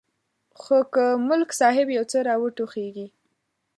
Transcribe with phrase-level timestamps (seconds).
[0.61, 3.07] خو که ملک صاحب یو څه را وټوخېږي.